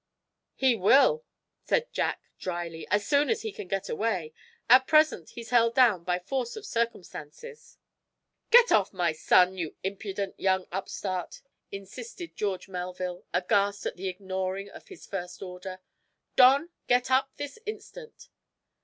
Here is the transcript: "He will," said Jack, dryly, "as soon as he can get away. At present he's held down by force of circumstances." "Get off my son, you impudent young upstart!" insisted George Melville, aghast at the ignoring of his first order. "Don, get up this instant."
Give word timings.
"He 0.55 0.75
will," 0.75 1.25
said 1.63 1.93
Jack, 1.93 2.23
dryly, 2.39 2.87
"as 2.89 3.05
soon 3.05 3.29
as 3.29 3.43
he 3.43 3.51
can 3.51 3.67
get 3.67 3.87
away. 3.87 4.33
At 4.67 4.87
present 4.87 5.29
he's 5.29 5.51
held 5.51 5.75
down 5.75 6.03
by 6.05 6.17
force 6.17 6.55
of 6.55 6.65
circumstances." 6.65 7.77
"Get 8.49 8.71
off 8.71 8.93
my 8.93 9.11
son, 9.11 9.57
you 9.59 9.75
impudent 9.83 10.39
young 10.39 10.65
upstart!" 10.71 11.43
insisted 11.71 12.35
George 12.35 12.67
Melville, 12.67 13.25
aghast 13.31 13.85
at 13.85 13.95
the 13.95 14.07
ignoring 14.09 14.69
of 14.71 14.87
his 14.87 15.05
first 15.05 15.43
order. 15.43 15.81
"Don, 16.35 16.71
get 16.87 17.11
up 17.11 17.35
this 17.35 17.59
instant." 17.67 18.29